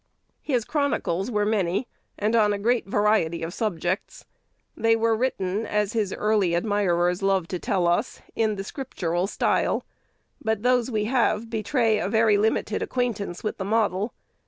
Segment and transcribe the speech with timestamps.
[0.41, 4.25] His chronicles were many, and on a great variety of subjects.
[4.75, 9.83] They were written, as his early admirers love to tell us, "in the scriptural style;"
[10.43, 14.11] but those we have betray a very limited acquaintance with the model.